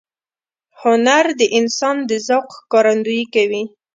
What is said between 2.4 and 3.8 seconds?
ښکارندویي کوي.